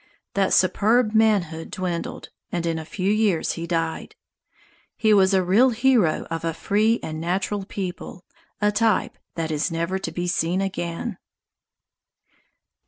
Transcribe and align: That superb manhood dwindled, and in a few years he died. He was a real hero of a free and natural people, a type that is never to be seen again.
That 0.33 0.51
superb 0.51 1.13
manhood 1.13 1.69
dwindled, 1.69 2.29
and 2.51 2.65
in 2.65 2.79
a 2.79 2.85
few 2.85 3.11
years 3.11 3.51
he 3.51 3.67
died. 3.67 4.15
He 4.97 5.13
was 5.13 5.31
a 5.31 5.43
real 5.43 5.69
hero 5.69 6.25
of 6.31 6.43
a 6.43 6.55
free 6.55 6.99
and 7.03 7.21
natural 7.21 7.65
people, 7.65 8.25
a 8.59 8.71
type 8.71 9.15
that 9.35 9.51
is 9.51 9.69
never 9.69 9.99
to 9.99 10.11
be 10.11 10.25
seen 10.25 10.59
again. 10.59 11.19